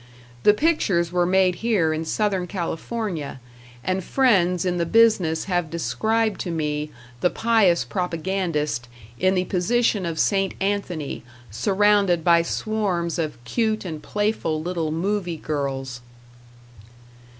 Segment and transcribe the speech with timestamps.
[0.41, 3.39] The pictures were made here in Southern California,
[3.83, 6.89] and friends in the business have described to me
[7.19, 8.87] the pious propagandist
[9.19, 10.55] in the position of St.
[10.59, 16.01] Anthony surrounded by swarms of cute and playful little movie girls.